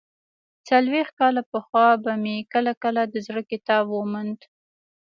څلوېښت 0.67 1.13
کاله 1.19 1.41
پخوا 1.51 1.87
به 2.03 2.11
مې 2.23 2.37
کله 2.53 2.71
کله 2.83 3.01
د 3.07 3.15
زړه 3.27 3.41
کتاب 3.51 3.85
وموند. 3.89 4.39